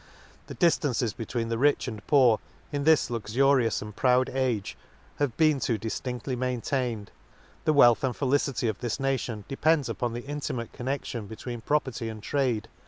[0.47, 2.39] The diftances between the rich and poor,
[2.71, 4.75] in this luxurious and proud age,
[5.17, 7.09] have been too diftin6tly main tained.—
[7.65, 12.09] The wealth and felicity of this nation depends upon the intimate con nection between property
[12.09, 12.67] and trade.